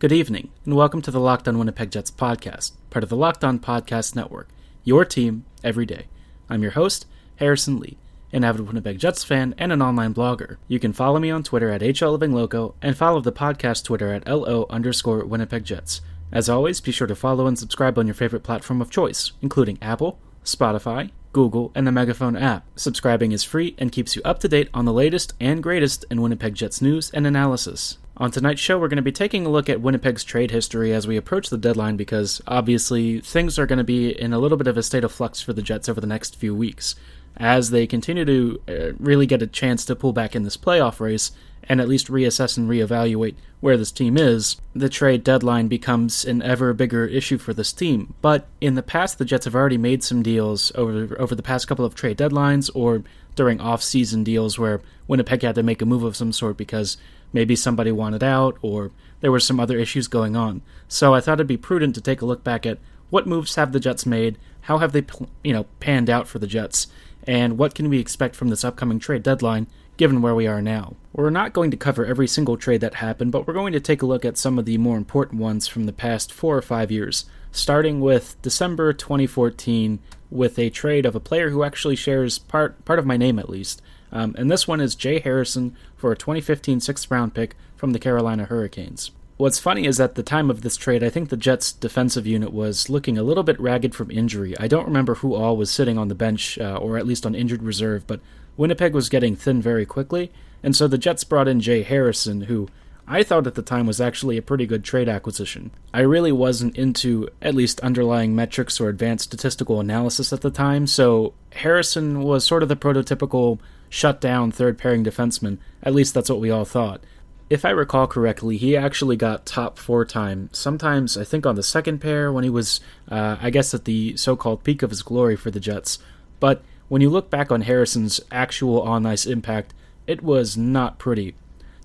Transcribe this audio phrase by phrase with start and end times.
[0.00, 3.44] Good evening, and welcome to the Locked On Winnipeg Jets podcast, part of the Locked
[3.44, 4.48] On Podcast Network,
[4.82, 6.06] your team every day.
[6.50, 7.96] I'm your host, Harrison Lee,
[8.32, 10.56] an avid Winnipeg Jets fan and an online blogger.
[10.66, 14.66] You can follow me on Twitter at HLLivingLoco and follow the podcast Twitter at LO
[14.68, 16.00] underscore Winnipeg Jets.
[16.32, 19.78] As always, be sure to follow and subscribe on your favorite platform of choice, including
[19.80, 22.66] Apple, Spotify, Google, and the Megaphone app.
[22.74, 26.20] Subscribing is free and keeps you up to date on the latest and greatest in
[26.20, 27.98] Winnipeg Jets news and analysis.
[28.16, 31.06] On tonight's show, we're going to be taking a look at Winnipeg's trade history as
[31.06, 34.68] we approach the deadline because obviously things are going to be in a little bit
[34.68, 36.94] of a state of flux for the Jets over the next few weeks
[37.36, 41.00] as they continue to uh, really get a chance to pull back in this playoff
[41.00, 41.32] race
[41.64, 46.42] and at least reassess and reevaluate where this team is, the trade deadline becomes an
[46.42, 48.12] ever bigger issue for this team.
[48.20, 51.66] But in the past, the Jets have already made some deals over over the past
[51.66, 53.02] couple of trade deadlines or
[53.34, 56.98] during off-season deals where Winnipeg had to make a move of some sort because
[57.34, 60.62] maybe somebody wanted out or there were some other issues going on.
[60.88, 62.78] So I thought it'd be prudent to take a look back at
[63.10, 65.04] what moves have the Jets made, how have they
[65.42, 66.86] you know panned out for the Jets,
[67.26, 70.96] and what can we expect from this upcoming trade deadline given where we are now.
[71.12, 74.02] We're not going to cover every single trade that happened, but we're going to take
[74.02, 76.90] a look at some of the more important ones from the past 4 or 5
[76.90, 82.84] years, starting with December 2014 with a trade of a player who actually shares part
[82.84, 83.80] part of my name at least.
[84.14, 87.98] Um, and this one is Jay Harrison for a 2015 sixth round pick from the
[87.98, 89.10] Carolina Hurricanes.
[89.36, 92.52] What's funny is at the time of this trade, I think the Jets' defensive unit
[92.52, 94.56] was looking a little bit ragged from injury.
[94.60, 97.34] I don't remember who all was sitting on the bench, uh, or at least on
[97.34, 98.20] injured reserve, but
[98.56, 100.30] Winnipeg was getting thin very quickly,
[100.62, 102.68] and so the Jets brought in Jay Harrison, who
[103.08, 105.72] I thought at the time was actually a pretty good trade acquisition.
[105.92, 110.86] I really wasn't into at least underlying metrics or advanced statistical analysis at the time,
[110.86, 113.58] so Harrison was sort of the prototypical
[113.94, 115.56] shutdown third pairing defenseman.
[115.80, 117.00] At least that's what we all thought.
[117.48, 121.62] If I recall correctly, he actually got top four time, sometimes I think on the
[121.62, 125.02] second pair when he was, uh, I guess, at the so called peak of his
[125.02, 126.00] glory for the Jets.
[126.40, 129.72] But when you look back on Harrison's actual on ice impact,
[130.08, 131.36] it was not pretty.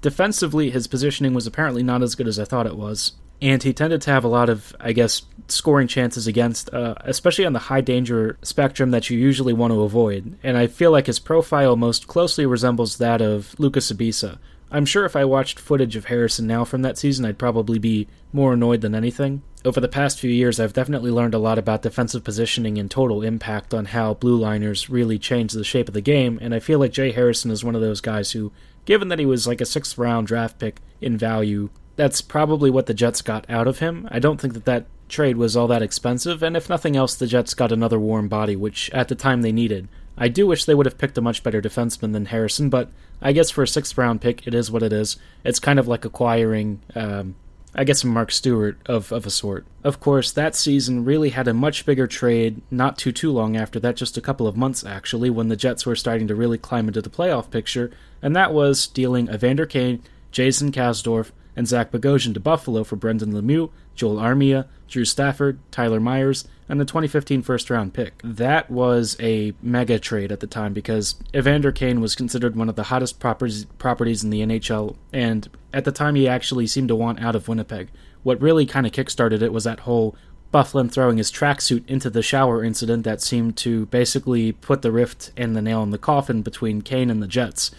[0.01, 3.11] Defensively, his positioning was apparently not as good as I thought it was,
[3.41, 7.45] and he tended to have a lot of, I guess, scoring chances against, uh, especially
[7.45, 10.37] on the high danger spectrum that you usually want to avoid.
[10.43, 14.39] And I feel like his profile most closely resembles that of Luca Sbisa.
[14.71, 18.07] I'm sure if I watched footage of Harrison now from that season, I'd probably be
[18.31, 19.41] more annoyed than anything.
[19.65, 23.23] Over the past few years, I've definitely learned a lot about defensive positioning and total
[23.23, 26.77] impact on how blue liners really change the shape of the game, and I feel
[26.77, 28.51] like Jay Harrison is one of those guys who,
[28.85, 32.85] given that he was like a sixth round draft pick in value, that's probably what
[32.85, 34.07] the Jets got out of him.
[34.09, 37.27] I don't think that that trade was all that expensive, and if nothing else, the
[37.27, 39.89] Jets got another warm body, which at the time they needed.
[40.17, 42.89] I do wish they would have picked a much better defenseman than Harrison, but
[43.21, 45.17] I guess for a sixth round pick, it is what it is.
[45.43, 47.35] It's kind of like acquiring, um,
[47.75, 49.65] I guess, Mark Stuart of, of a sort.
[49.83, 53.77] Of course, that season really had a much bigger trade not too too long after
[53.81, 56.87] that, just a couple of months actually, when the Jets were starting to really climb
[56.87, 62.33] into the playoff picture, and that was dealing Evander Kane, Jason Kasdorf, and Zach Bogosian
[62.35, 67.69] to Buffalo for Brendan Lemieux, Joel Armia, Drew Stafford, Tyler Myers, and the 2015 first
[67.69, 68.21] round pick.
[68.23, 72.77] That was a mega trade at the time because Evander Kane was considered one of
[72.77, 77.21] the hottest properties, in the NHL, and at the time he actually seemed to want
[77.21, 77.89] out of Winnipeg.
[78.23, 80.15] What really kind of kickstarted it was that whole
[80.53, 85.33] Byfuglien throwing his tracksuit into the shower incident that seemed to basically put the rift
[85.35, 87.71] and the nail in the coffin between Kane and the Jets.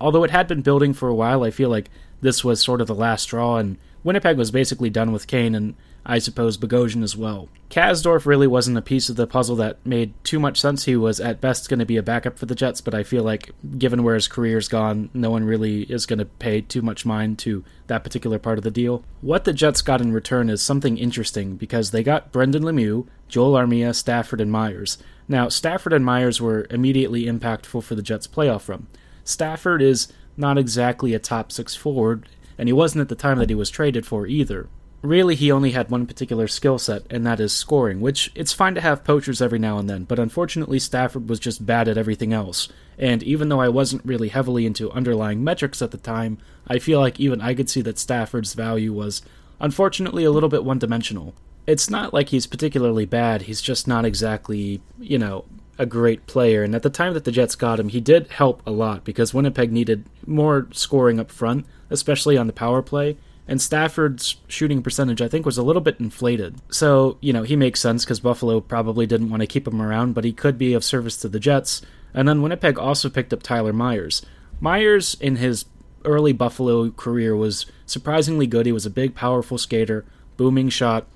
[0.00, 1.88] Although it had been building for a while, I feel like
[2.20, 5.74] this was sort of the last straw, and Winnipeg was basically done with Kane, and
[6.06, 7.48] I suppose Bogosian as well.
[7.68, 10.84] Kasdorf really wasn't a piece of the puzzle that made too much sense.
[10.84, 13.22] He was at best going to be a backup for the Jets, but I feel
[13.22, 17.04] like given where his career's gone, no one really is going to pay too much
[17.04, 19.04] mind to that particular part of the deal.
[19.20, 23.52] What the Jets got in return is something interesting because they got Brendan Lemieux, Joel
[23.52, 24.96] Armia, Stafford, and Myers.
[25.28, 28.86] Now, Stafford and Myers were immediately impactful for the Jets' playoff run.
[29.24, 33.50] Stafford is not exactly a top six forward, and he wasn't at the time that
[33.50, 34.68] he was traded for either.
[35.00, 38.74] Really, he only had one particular skill set, and that is scoring, which it's fine
[38.74, 42.32] to have poachers every now and then, but unfortunately, Stafford was just bad at everything
[42.32, 42.68] else.
[42.98, 46.98] And even though I wasn't really heavily into underlying metrics at the time, I feel
[46.98, 49.22] like even I could see that Stafford's value was,
[49.60, 51.32] unfortunately, a little bit one dimensional.
[51.64, 55.44] It's not like he's particularly bad, he's just not exactly, you know,
[55.78, 56.62] a great player.
[56.62, 59.32] And at the time that the Jets got him, he did help a lot because
[59.32, 63.16] Winnipeg needed more scoring up front, especially on the power play.
[63.46, 66.56] And Stafford's shooting percentage, I think, was a little bit inflated.
[66.70, 70.12] So, you know, he makes sense because Buffalo probably didn't want to keep him around,
[70.12, 71.80] but he could be of service to the Jets.
[72.12, 74.20] And then Winnipeg also picked up Tyler Myers.
[74.60, 75.64] Myers, in his
[76.04, 78.66] early Buffalo career was surprisingly good.
[78.66, 80.04] He was a big, powerful skater,
[80.36, 81.06] booming shot,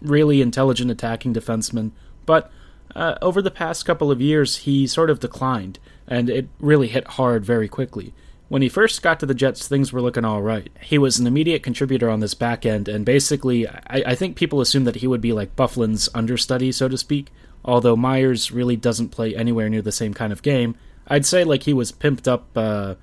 [0.00, 1.90] really intelligent attacking defenseman.
[2.24, 2.50] But
[2.94, 7.06] uh, over the past couple of years, he sort of declined, and it really hit
[7.06, 8.12] hard very quickly.
[8.48, 10.70] When he first got to the Jets, things were looking all right.
[10.82, 14.60] He was an immediate contributor on this back end, and basically, I, I think people
[14.60, 17.28] assumed that he would be like Byfuglien's understudy, so to speak.
[17.64, 20.74] Although Myers really doesn't play anywhere near the same kind of game,
[21.06, 22.48] I'd say like he was pimped up.
[22.56, 22.96] Uh,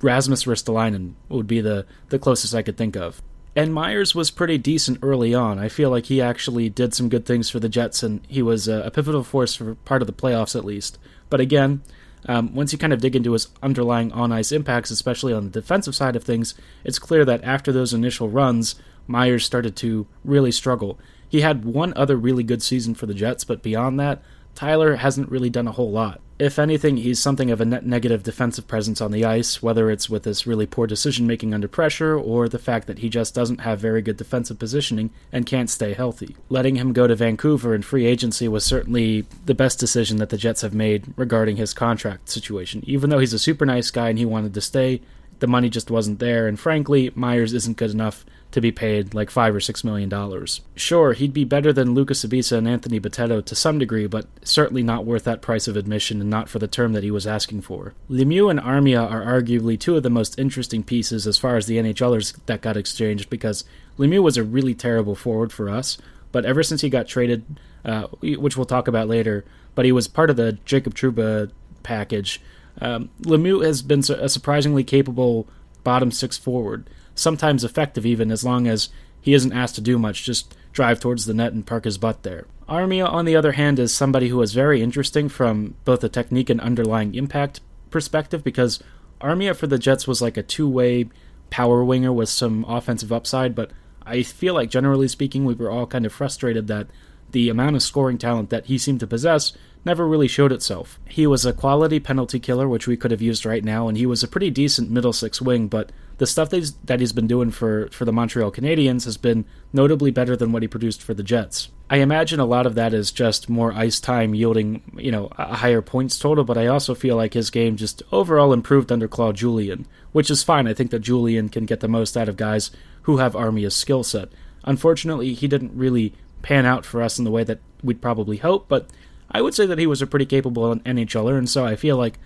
[0.00, 3.22] Rasmus Ristolainen would be the the closest I could think of.
[3.56, 5.60] And Myers was pretty decent early on.
[5.60, 8.66] I feel like he actually did some good things for the Jets, and he was
[8.66, 10.98] a, pivotal force for part of the playoffs at least.
[11.30, 11.82] But again,
[12.26, 15.60] um, once you kind of dig into his underlying on ice impacts, especially on the
[15.60, 18.74] defensive side of things, it's clear that after those initial runs,
[19.06, 20.98] Myers started to really struggle.
[21.28, 24.22] He had one other really good season for the Jets, but beyond that,
[24.54, 26.20] Tyler hasn't really done a whole lot.
[26.36, 30.10] If anything, he's something of a net negative defensive presence on the ice, whether it's
[30.10, 33.60] with his really poor decision making under pressure or the fact that he just doesn't
[33.60, 36.34] have very good defensive positioning and can't stay healthy.
[36.48, 40.36] Letting him go to Vancouver in free agency was certainly the best decision that the
[40.36, 42.82] Jets have made regarding his contract situation.
[42.84, 45.02] Even though he's a super nice guy and he wanted to stay,
[45.40, 49.30] the money just wasn't there, and frankly, Myers isn't good enough to be paid like
[49.30, 50.60] five or six million dollars.
[50.76, 54.82] Sure, he'd be better than Lucas Imbissa and Anthony Bitetto to some degree, but certainly
[54.82, 57.62] not worth that price of admission and not for the term that he was asking
[57.62, 57.94] for.
[58.08, 61.78] Lemieux and Armia are arguably two of the most interesting pieces as far as the
[61.78, 63.64] NHLers that got exchanged because
[63.98, 65.98] Lemieux was a really terrible forward for us,
[66.30, 67.44] but ever since he got traded,
[67.84, 69.44] uh, which we'll talk about later,
[69.74, 71.50] but he was part of the Jacob Trouba
[71.82, 72.40] package.
[72.80, 75.46] Um, Lemieux has been a surprisingly capable
[75.84, 78.88] bottom six forward sometimes effective even as long as
[79.20, 82.22] he isn't asked to do much, just drive towards the net and park his butt
[82.24, 82.46] there.
[82.68, 86.50] Armia, on the other hand, is somebody who is very interesting from both a technique
[86.50, 87.60] and underlying impact
[87.90, 88.82] perspective because
[89.20, 91.08] Armia for the Jets was like a two way
[91.50, 93.70] power winger with some offensive upside, but
[94.04, 96.88] I feel like generally speaking, we were all kind of frustrated that
[97.34, 99.52] the amount of scoring talent that he seemed to possess
[99.84, 100.98] never really showed itself.
[101.04, 104.06] He was a quality penalty killer, which we could have used right now, and he
[104.06, 107.26] was a pretty decent middle six wing, but the stuff that he's, that he's been
[107.26, 111.12] doing for, for the Montreal Canadiens has been notably better than what he produced for
[111.12, 111.70] the Jets.
[111.90, 115.56] I imagine a lot of that is just more ice time yielding, you know, a
[115.56, 119.36] higher points total, but I also feel like his game just overall improved under Claude
[119.36, 120.68] Julien, which is fine.
[120.68, 122.70] I think that Julien can get the most out of guys
[123.02, 124.28] who have Armia's skill set.
[124.62, 126.14] Unfortunately, he didn't really
[126.44, 128.86] pan out for us in the way that we'd probably hope, but
[129.30, 132.18] I would say that he was a pretty capable NHLer, and so I feel like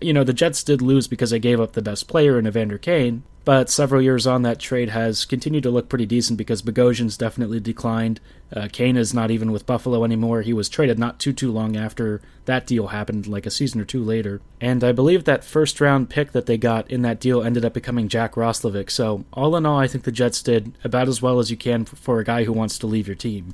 [0.00, 2.78] you know, the Jets did lose because they gave up the best player in Evander
[2.78, 7.16] Kane, but several years on, that trade has continued to look pretty decent because Bogosian's
[7.16, 8.20] definitely declined.
[8.54, 10.42] Uh, Kane is not even with Buffalo anymore.
[10.42, 13.84] He was traded not too too long after that deal happened, like a season or
[13.84, 14.40] two later.
[14.60, 17.72] And I believe that first round pick that they got in that deal ended up
[17.72, 18.90] becoming Jack Roslovic.
[18.90, 21.84] So all in all, I think the Jets did about as well as you can
[21.84, 23.52] for a guy who wants to leave your team.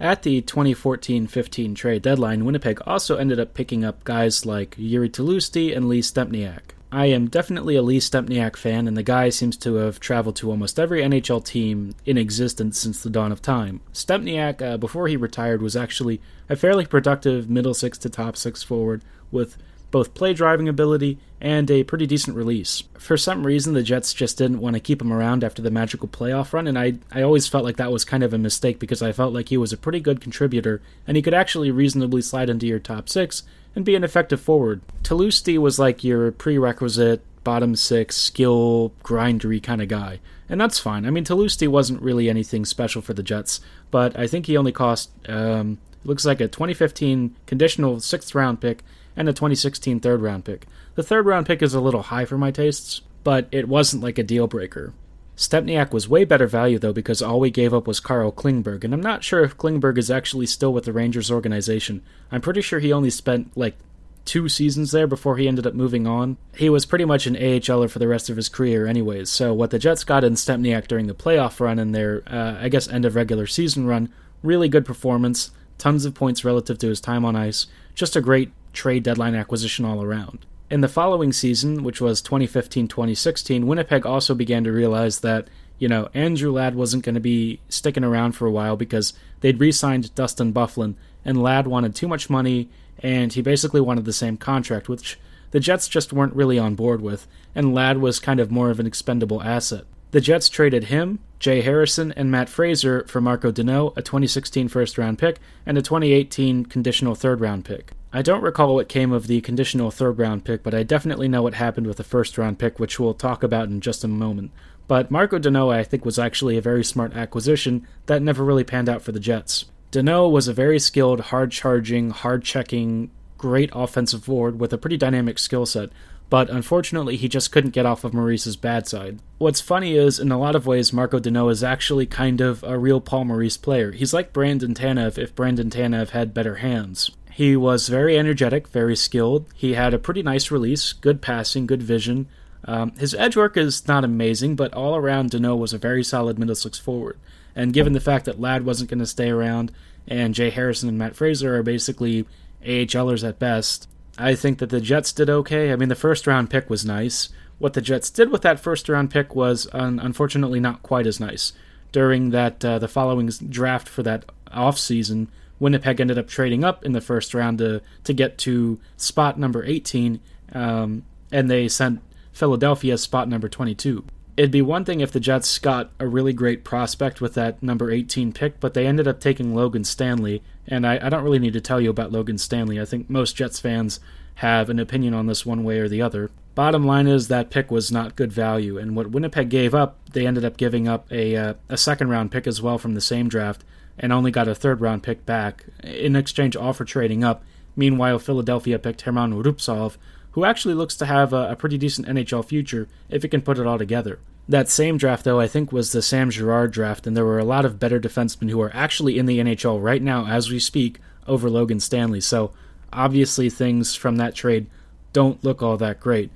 [0.00, 5.10] At the 2014 15 trade deadline, Winnipeg also ended up picking up guys like Jiri
[5.10, 6.72] Tlusty and Lee Stempniak.
[6.90, 10.50] I am definitely a Lee Stempniak fan, and the guy seems to have traveled to
[10.50, 13.82] almost every NHL team in existence since the dawn of time.
[13.92, 18.62] Stempniak, uh, before he retired, was actually a fairly productive middle six to top six
[18.62, 19.58] forward with
[19.90, 22.82] both play driving ability and a pretty decent release.
[22.98, 26.08] For some reason, the Jets just didn't want to keep him around after the magical
[26.08, 29.02] playoff run, and I, I always felt like that was kind of a mistake because
[29.02, 32.50] I felt like he was a pretty good contributor and he could actually reasonably slide
[32.50, 33.42] into your top six
[33.74, 34.82] and be an effective forward.
[35.02, 40.20] Tlusty was like your prerequisite bottom six skill grindery kind of guy.
[40.48, 41.06] And that's fine.
[41.06, 43.60] I mean, Tlusty wasn't really anything special for the Jets,
[43.90, 48.82] but I think he only cost, um, looks like a 2015 conditional sixth round pick
[49.16, 50.66] and a 2016 third round pick.
[50.94, 54.18] The third round pick is a little high for my tastes, but it wasn't like
[54.18, 54.92] a deal breaker.
[55.36, 58.92] Stempniak was way better value though because all we gave up was Carl Klingberg, and
[58.92, 62.02] I'm not sure if Klingberg is actually still with the Rangers organization.
[62.30, 63.76] I'm pretty sure he only spent like
[64.24, 66.36] two seasons there before he ended up moving on.
[66.54, 69.30] He was pretty much an AHLer for the rest of his career, anyways.
[69.30, 72.68] So what the Jets got in Stempniak during the playoff run and their, uh, I
[72.68, 74.12] guess, end of regular season run,
[74.42, 78.52] really good performance, tons of points relative to his time on ice, just a great
[78.72, 80.46] trade deadline acquisition all around.
[80.70, 85.48] In the following season, which was 2015 2016, Winnipeg also began to realize that,
[85.78, 89.58] you know, Andrew Ladd wasn't going to be sticking around for a while because they'd
[89.58, 92.68] re signed Dustin Byfuglien, and Ladd wanted too much money,
[93.00, 95.18] and he basically wanted the same contract, which
[95.50, 98.78] the Jets just weren't really on board with, and Ladd was kind of more of
[98.78, 99.84] an expendable asset.
[100.12, 104.98] The Jets traded him, Jay Harrison, and Matt Fraser for Marko Dano, a 2016 first
[104.98, 107.92] round pick, and a 2018 conditional third round pick.
[108.12, 111.42] I don't recall what came of the conditional third round pick, but I definitely know
[111.42, 114.50] what happened with the first round pick, which we'll talk about in just a moment.
[114.88, 118.88] But Marko Dano, I think, was actually a very smart acquisition that never really panned
[118.88, 119.66] out for the Jets.
[119.92, 124.96] Dano was a very skilled, hard charging, hard checking, great offensive forward with a pretty
[124.96, 125.90] dynamic skill set,
[126.28, 129.20] but unfortunately he just couldn't get off of Maurice's bad side.
[129.38, 132.76] What's funny is, in a lot of ways, Marko Dano is actually kind of a
[132.76, 133.92] real Paul Maurice player.
[133.92, 137.12] He's like Brandon Tanev if Brandon Tanev had better hands.
[137.32, 139.46] He was very energetic, very skilled.
[139.54, 142.28] He had a pretty nice release, good passing, good vision.
[142.64, 146.38] Um, his edge work is not amazing, but all around, Dano was a very solid
[146.38, 147.18] middle six forward.
[147.54, 149.72] And given the fact that Ladd wasn't going to stay around,
[150.06, 152.26] and Jay Harrison and Matt Fraser are basically
[152.64, 155.72] AHLers at best, I think that the Jets did okay.
[155.72, 157.30] I mean, the first round pick was nice.
[157.58, 161.52] What the Jets did with that first round pick was unfortunately not quite as nice.
[161.92, 165.28] During that uh, the following draft for that off season,
[165.60, 169.64] Winnipeg ended up trading up in the first round to to get to spot number
[169.64, 170.18] 18,
[170.52, 172.00] um, and they sent
[172.32, 174.04] Philadelphia spot number 22.
[174.36, 177.90] It'd be one thing if the Jets got a really great prospect with that number
[177.90, 181.52] 18 pick, but they ended up taking Logan Stanley, and I, I don't really need
[181.52, 182.80] to tell you about Logan Stanley.
[182.80, 184.00] I think most Jets fans
[184.36, 186.30] have an opinion on this one way or the other.
[186.54, 190.26] Bottom line is that pick was not good value, and what Winnipeg gave up, they
[190.26, 193.28] ended up giving up a uh, a second round pick as well from the same
[193.28, 193.62] draft,
[194.00, 197.44] and only got a third round pick back in exchange offer trading up.
[197.76, 199.96] Meanwhile, Philadelphia picked Herman Rubtsov,
[200.32, 203.58] who actually looks to have a, a, pretty decent NHL future if he can put
[203.58, 204.18] it all together.
[204.48, 207.44] That same draft, though, I think was the Sam Girard draft, and there were a
[207.44, 210.98] lot of better defensemen who are actually in the NHL right now as we speak
[211.28, 212.20] over Logan Stanley.
[212.20, 212.52] So
[212.92, 214.66] obviously, things from that trade
[215.12, 216.30] don't look all that great.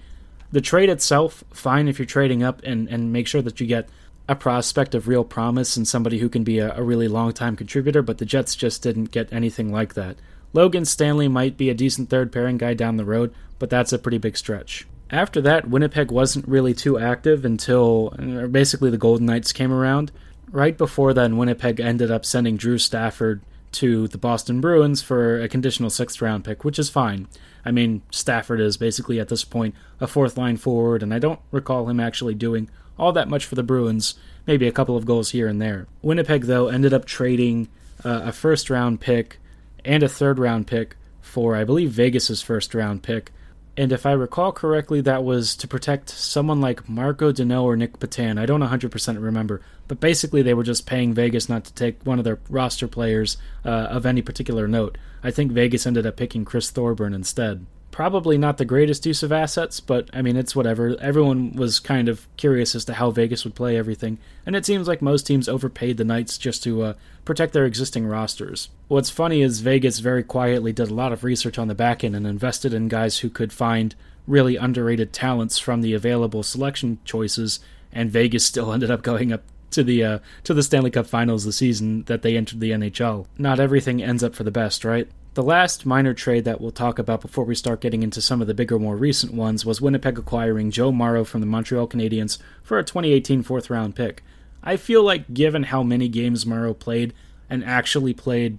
[0.53, 3.89] The trade itself, fine if you're trading up and, and make sure that you get
[4.29, 7.57] a prospect of real promise and somebody who can be a, a really long time
[7.57, 10.17] contributor, but the Jets just didn't get anything like that.
[10.53, 13.99] Logan Stanley might be a decent third pairing guy down the road, but that's a
[13.99, 14.87] pretty big stretch.
[15.11, 20.11] After that, Winnipeg wasn't really too active until uh, basically the Golden Knights came around.
[20.51, 25.49] Right before then, Winnipeg ended up sending Drew Stafford to the Boston Bruins for a
[25.49, 27.29] conditional sixth round pick, which is fine.
[27.65, 31.41] I mean, Stafford is basically at this point a fourth line forward, and I don't
[31.51, 34.15] recall him actually doing all that much for the Bruins,
[34.47, 35.87] maybe a couple of goals here and there.
[36.03, 37.69] Winnipeg, though, ended up trading
[38.05, 39.39] uh, a first round pick
[39.85, 43.31] and a third round pick for, I believe, Vegas's first round pick.
[43.77, 47.99] And if I recall correctly, that was to protect someone like Marko Dano or Nick
[47.99, 48.39] Petan.
[48.39, 49.63] I don't 100% remember.
[49.89, 53.37] But basically, they were just paying Vegas not to take one of their roster players
[53.65, 54.97] uh, of any particular note.
[55.25, 59.31] I think Vegas ended up picking Chris Thorburn instead probably not the greatest use of
[59.31, 60.97] assets, but I mean, it's whatever.
[61.01, 64.89] Everyone was kind of curious as to how Vegas would play everything, and it seems
[64.89, 68.69] like most teams overpaid the Knights just to uh, protect their existing rosters.
[68.89, 72.17] What's funny is Vegas very quietly did a lot of research on the back end
[72.17, 73.95] and invested in guys who could find
[74.27, 77.61] really underrated talents from the available selection choices,
[77.93, 81.45] and Vegas still ended up going up to the uh, to the Stanley Cup Finals
[81.45, 83.27] the season that they entered the NHL.
[83.39, 85.09] Not everything ends up for the best, right?
[85.35, 88.47] The last minor trade that we'll talk about before we start getting into some of
[88.47, 92.79] the bigger, more recent ones was Winnipeg acquiring Joe Morrow from the Montreal Canadiens for
[92.79, 94.23] a 2018 fourth round pick.
[94.63, 97.13] I feel like, given how many games Morrow played
[97.51, 98.59] and actually played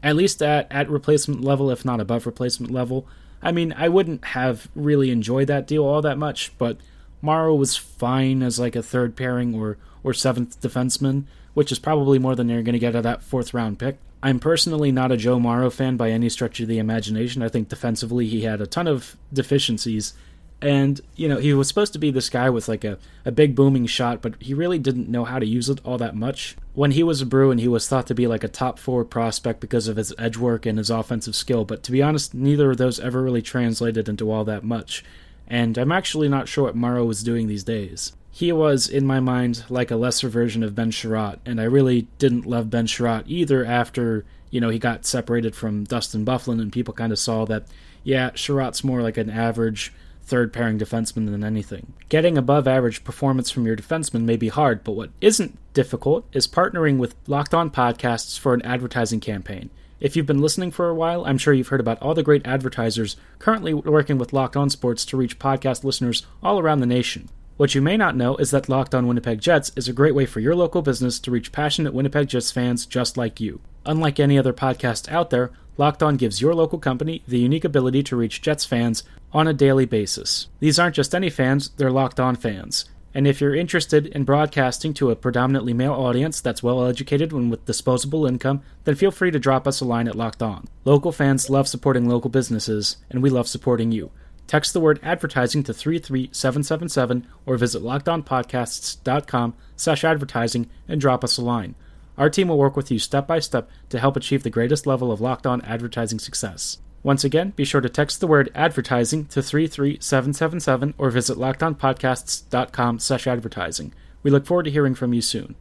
[0.00, 3.08] at least at, at replacement level, if not above replacement level,
[3.42, 6.78] I mean, I wouldn't have really enjoyed that deal all that much, but
[7.20, 12.20] Morrow was fine as like a third pairing or, or seventh defenseman, which is probably
[12.20, 13.98] more than you're going to get at that fourth round pick.
[14.26, 17.44] I'm personally not a Joe Morrow fan by any stretch of the imagination.
[17.44, 20.14] I think defensively he had a ton of deficiencies.
[20.60, 23.54] And, you know, he was supposed to be this guy with like a, a big
[23.54, 26.56] booming shot, but he really didn't know how to use it all that much.
[26.74, 29.60] When he was a Bruin, he was thought to be like a top forward prospect
[29.60, 32.78] because of his edge work and his offensive skill, but to be honest, neither of
[32.78, 35.04] those ever really translated into all that much.
[35.46, 39.18] And I'm actually not sure what Morrow was doing these days he was, in my
[39.18, 43.22] mind, like a lesser version of Ben Chiarot, and I really didn't love Ben Chiarot
[43.26, 47.46] either after, you know, he got separated from Dustin Byfuglien, and people kind of saw
[47.46, 47.64] that,
[48.04, 49.90] yeah, Chiarot's more like an average
[50.22, 51.94] third pairing defenseman than anything.
[52.10, 56.46] Getting above average performance from your defenseman may be hard, but what isn't difficult is
[56.46, 59.70] partnering with Locked On Podcasts for an advertising campaign.
[59.98, 62.46] If you've been listening for a while, I'm sure you've heard about all the great
[62.46, 67.30] advertisers currently working with Locked On Sports to reach podcast listeners all around the nation.
[67.56, 70.26] What you may not know is that Locked On Winnipeg Jets is a great way
[70.26, 73.62] for your local business to reach passionate Winnipeg Jets fans just like you.
[73.86, 78.02] Unlike any other podcast out there, Locked On gives your local company the unique ability
[78.02, 80.48] to reach Jets fans on a daily basis.
[80.60, 82.84] These aren't just any fans, they're Locked On fans.
[83.14, 87.50] And if you're interested in broadcasting to a predominantly male audience that's well educated and
[87.50, 90.68] with disposable income, then feel free to drop us a line at Locked On.
[90.84, 94.10] Local fans love supporting local businesses, and we love supporting you.
[94.46, 101.42] Text the word advertising to 33777 or visit lockedonpodcasts.com slash advertising and drop us a
[101.42, 101.74] line.
[102.16, 105.12] Our team will work with you step by step to help achieve the greatest level
[105.12, 106.78] of locked on advertising success.
[107.02, 113.26] Once again, be sure to text the word advertising to 33777 or visit lockedonpodcasts.com slash
[113.26, 113.92] advertising.
[114.22, 115.56] We look forward to hearing from you soon.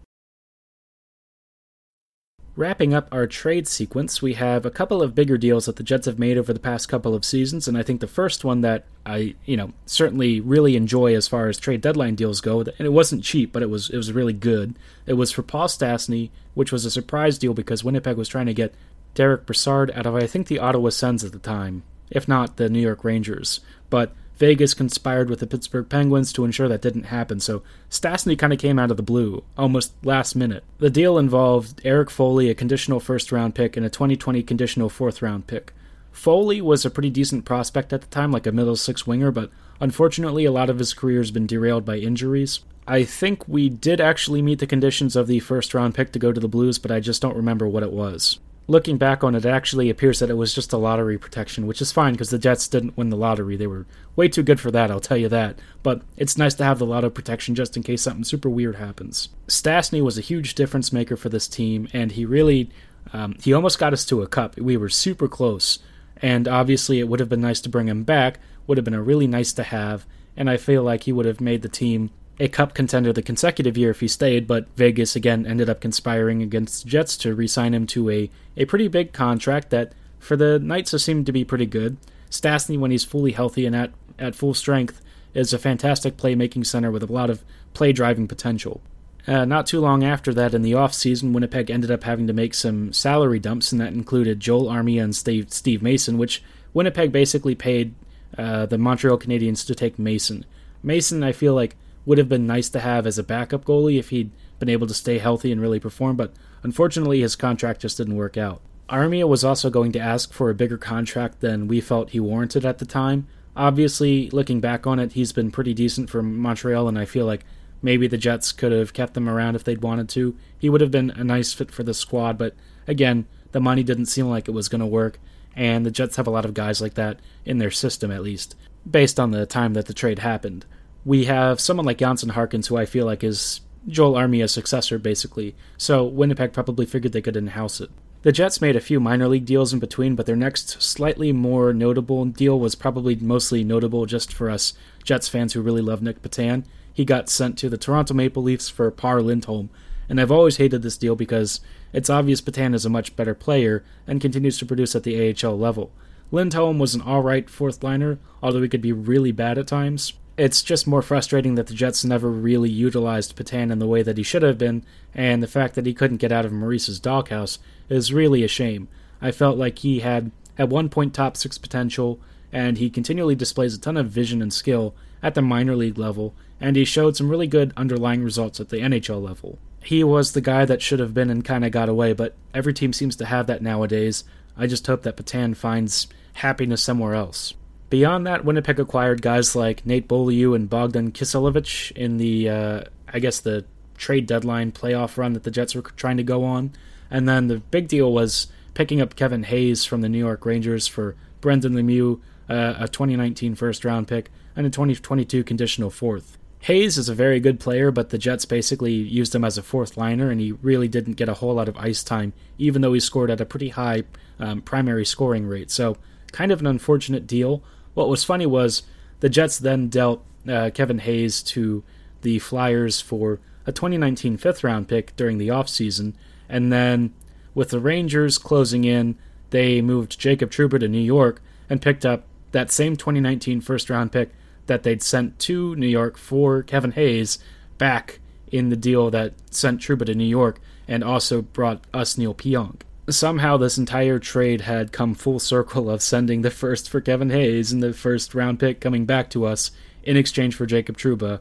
[2.57, 6.05] Wrapping up our trade sequence, we have a couple of bigger deals that the Jets
[6.05, 8.85] have made over the past couple of seasons, and I think the first one that
[9.05, 12.93] I, you know, certainly really enjoy as far as trade deadline deals go, and it
[12.93, 14.75] wasn't cheap, but it was it was really good.
[15.05, 18.53] It was for Paul Stastny, which was a surprise deal because Winnipeg was trying to
[18.53, 18.73] get
[19.15, 22.69] Derek Brassard out of I think the Ottawa Sens at the time, if not the
[22.69, 23.59] New York Rangers,
[23.89, 28.51] but Vegas conspired with the Pittsburgh Penguins to ensure that didn't happen, so Stastny kind
[28.51, 30.63] of came out of the blue, almost last minute.
[30.79, 35.21] The deal involved Erik Foley, a conditional first round pick, and a 2020 conditional fourth
[35.21, 35.73] round pick.
[36.11, 39.49] Foley was a pretty decent prospect at the time, like a middle six winger, but
[39.79, 42.59] unfortunately, a lot of his career has been derailed by injuries.
[42.87, 46.31] I think we did actually meet the conditions of the first round pick to go
[46.31, 49.45] to the Blues, but I just don't remember what it was looking back on it,
[49.45, 52.39] it actually appears that it was just a lottery protection, which is fine because the
[52.39, 53.55] Jets didn't win the lottery.
[53.55, 55.59] They were way too good for that, I'll tell you that.
[55.83, 59.29] But it's nice to have the lotto protection just in case something super weird happens.
[59.47, 62.69] Stastny was a huge difference maker for this team, and he really,
[63.13, 64.57] um, he almost got us to a cup.
[64.57, 65.79] We were super close,
[66.21, 68.39] and obviously it would have been nice to bring him back.
[68.67, 71.39] Would have been a really nice to have, and I feel like he would have
[71.39, 75.45] made the team a cup contender the consecutive year if he stayed, but Vegas again
[75.45, 79.13] ended up conspiring against the Jets to re sign him to a, a pretty big
[79.13, 81.97] contract that for the Knights seemed to be pretty good.
[82.29, 85.01] Stastny, when he's fully healthy and at, at full strength,
[85.33, 88.81] is a fantastic playmaking center with a lot of play driving potential.
[89.27, 92.53] Uh, not too long after that, in the offseason, Winnipeg ended up having to make
[92.53, 97.55] some salary dumps, and that included Joel Armia and Steve, Steve Mason, which Winnipeg basically
[97.55, 97.95] paid
[98.37, 100.45] uh, the Montreal Canadiens to take Mason.
[100.83, 101.75] Mason, I feel like,
[102.05, 104.93] would have been nice to have as a backup goalie if he'd been able to
[104.93, 106.33] stay healthy and really perform, but
[106.63, 108.61] unfortunately his contract just didn't work out.
[108.89, 112.65] Armia was also going to ask for a bigger contract than we felt he warranted
[112.65, 113.27] at the time.
[113.55, 117.45] Obviously, looking back on it, he's been pretty decent for Montreal, and I feel like
[117.81, 120.35] maybe the Jets could have kept him around if they'd wanted to.
[120.59, 122.55] He would have been a nice fit for the squad, but
[122.87, 125.19] again, the money didn't seem like it was going to work,
[125.55, 128.55] and the Jets have a lot of guys like that in their system, at least,
[128.89, 130.65] based on the time that the trade happened
[131.05, 135.55] we have someone like Jansen Harkins, who I feel like is Joel Armia's successor, basically.
[135.77, 137.91] So Winnipeg probably figured they could in-house it.
[138.23, 141.73] The Jets made a few minor league deals in between, but their next slightly more
[141.73, 146.23] notable deal was probably mostly notable just for us Jets fans who really love Nick
[146.23, 146.65] Petan.
[146.91, 149.69] He got sent to the Toronto Maple Leafs for Par Lindholm,
[150.09, 151.59] and I've always hated this deal because
[151.93, 155.55] it's obvious Petan is a much better player and continues to produce at the AHL
[155.55, 155.91] level.
[156.31, 160.61] Lindholm was an alright fourth liner, although he could be really bad at times it's
[160.61, 164.23] just more frustrating that the Jets never really utilized Petan in the way that he
[164.23, 168.13] should have been, and the fact that he couldn't get out of Maurice's doghouse is
[168.13, 168.87] really a shame.
[169.21, 172.19] I felt like he had at one point top six potential,
[172.51, 174.93] and he continually displays a ton of vision and skill
[175.23, 178.77] at the minor league level, and he showed some really good underlying results at the
[178.77, 179.57] NHL level.
[179.83, 182.73] He was the guy that should have been and kind of got away, but every
[182.73, 184.23] team seems to have that nowadays.
[184.57, 187.53] I just hope that Petan finds happiness somewhere else.
[187.89, 193.19] Beyond that, Winnipeg acquired guys like Nate Beaulieu and Bogdan Kiselevich in the, uh, I
[193.19, 193.65] guess, the
[193.97, 196.73] trade deadline playoff run that the Jets were trying to go on.
[197.09, 200.87] And then the big deal was picking up Kevin Hayes from the New York Rangers
[200.87, 202.19] for Brendan Lemieux,
[202.49, 206.37] uh, a 2019 first round pick, and a 2022 conditional fourth.
[206.61, 209.97] Hayes is a very good player, but the Jets basically used him as a fourth
[209.97, 212.99] liner, and he really didn't get a whole lot of ice time, even though he
[212.99, 214.01] scored at a pretty high
[214.39, 215.69] um, primary scoring rate.
[215.69, 215.97] So,
[216.35, 217.63] kind of an unfortunate deal.
[217.93, 218.83] What was funny was
[219.21, 221.81] the Jets then dealt uh, Kevin Hayes to
[222.23, 226.13] the Flyers for a 2019 fifth round pick during the offseason.
[226.49, 227.13] And then
[227.53, 229.17] with the Rangers closing in,
[229.51, 234.11] they moved Jacob Trouba to New York and picked up that same 2019 first round
[234.11, 234.31] pick
[234.65, 237.39] that they'd sent to New York for Kevin Hayes
[237.77, 238.19] back
[238.51, 242.81] in the deal that sent Trouba to New York and also brought us Neil Pionk
[243.09, 247.71] somehow this entire trade had come full circle of sending the first for Kevin Hayes
[247.71, 249.71] and the first round pick coming back to us
[250.03, 251.39] in exchange for Jacob Trouba.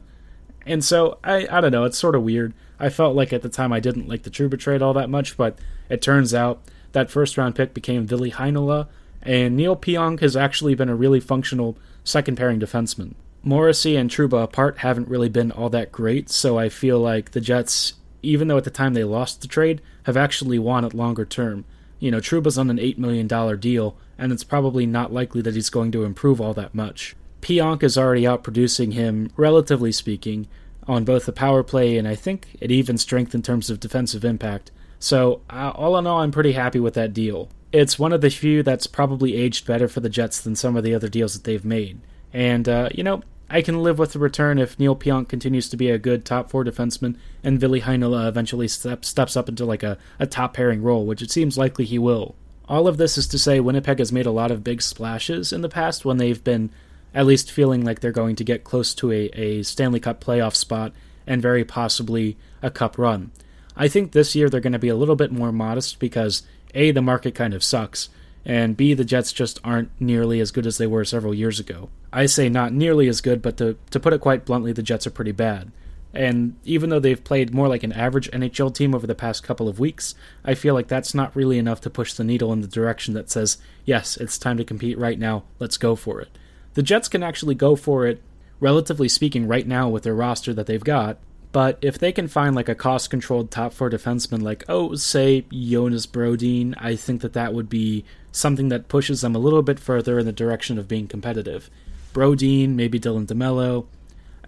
[0.65, 2.53] And so I I don't know, it's sort of weird.
[2.79, 5.37] I felt like at the time I didn't like the Trouba trade all that much,
[5.37, 5.57] but
[5.89, 8.87] it turns out that first round pick became Ville Heinola,
[9.21, 13.13] and Neil Pionk has actually been a really functional second pairing defenseman.
[13.43, 17.41] Morrissey and Trouba apart haven't really been all that great, so I feel like the
[17.41, 17.93] Jets,
[18.25, 21.65] even though at the time they lost the trade, have actually won it longer term.
[21.99, 23.27] You know, Trouba's on an $8 million
[23.59, 27.15] deal, and it's probably not likely that he's going to improve all that much.
[27.41, 30.47] Pionk is already outproducing him, relatively speaking,
[30.87, 34.25] on both the power play and I think at even strength in terms of defensive
[34.25, 34.71] impact.
[34.99, 37.49] So, uh, all in all, I'm pretty happy with that deal.
[37.71, 40.83] It's one of the few that's probably aged better for the Jets than some of
[40.83, 41.99] the other deals that they've made.
[42.33, 45.77] And, uh, you know, I can live with the return if Neil Pionk continues to
[45.77, 49.83] be a good top four defenseman and Ville Heinola eventually step, steps up into like
[49.83, 52.35] a, a top pairing role, which it seems likely he will.
[52.67, 55.61] All of this is to say Winnipeg has made a lot of big splashes in
[55.61, 56.71] the past when they've been
[57.13, 60.55] at least feeling like they're going to get close to a, a Stanley Cup playoff
[60.55, 60.91] spot
[61.27, 63.31] and very possibly a cup run.
[63.77, 66.91] I think this year they're going to be a little bit more modest because A,
[66.91, 68.09] the market kind of sucks,
[68.45, 71.89] and B, the Jets just aren't nearly as good as they were several years ago.
[72.13, 75.07] I say not nearly as good, but to, to put it quite bluntly, the Jets
[75.07, 75.71] are pretty bad.
[76.13, 79.67] And even though they've played more like an average NHL team over the past couple
[79.67, 82.67] of weeks, I feel like that's not really enough to push the needle in the
[82.67, 86.29] direction that says, yes, it's time to compete right now, let's go for it.
[86.75, 88.21] The Jets can actually go for it,
[88.59, 91.17] relatively speaking, right now with their roster that they've got,
[91.55, 95.45] but if they can find like a cost controlled top four defenseman, like, oh, say
[95.51, 98.03] Jonas Brodin, I think that that would be
[98.35, 101.69] something that pushes them a little bit further in the direction of being competitive.
[102.13, 103.85] Brodin, maybe Dylan DeMelo.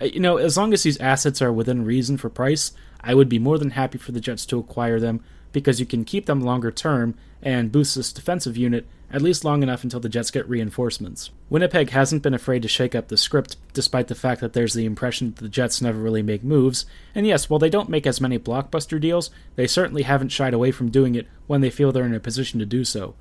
[0.01, 2.71] Uh, you know, as long as these assets are within reason for price,
[3.01, 6.05] I would be more than happy for the Jets to acquire them because you can
[6.05, 10.09] keep them longer term and boost this defensive unit at least long enough until the
[10.09, 11.29] Jets get reinforcements.
[11.49, 14.85] Winnipeg hasn't been afraid to shake up the script, despite the fact that there's the
[14.85, 16.85] impression that the Jets never really make moves.
[17.15, 20.71] And yes, while they don't make as many blockbuster deals, they certainly haven't shied away
[20.71, 23.15] from doing it when they feel they're in a position to do so.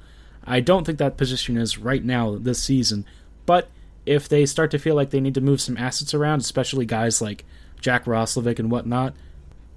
[0.47, 3.05] I don't think that position is right now this season,
[3.47, 3.69] but
[4.05, 7.21] if they start to feel like they need to move some assets around, especially guys
[7.21, 7.45] like
[7.81, 9.15] Jack Roslovic and whatnot,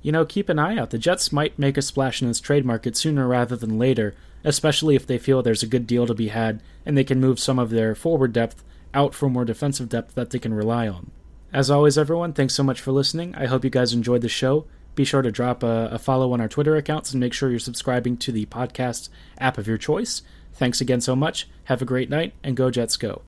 [0.01, 0.91] you know, keep an eye out.
[0.91, 4.95] The Jets might make a splash in this trade market sooner rather than later, especially
[4.95, 7.59] if they feel there's a good deal to be had and they can move some
[7.59, 11.11] of their forward depth out for more defensive depth that they can rely on.
[11.51, 13.35] As always, everyone, thanks so much for listening.
[13.35, 14.65] I hope you guys enjoyed the show.
[14.95, 17.59] Be sure to drop a, a follow on our Twitter accounts and make sure you're
[17.59, 20.21] subscribing to the podcast app of your choice.
[20.59, 21.47] Thanks again so much.
[21.63, 23.17] Have a great night and go Jets go.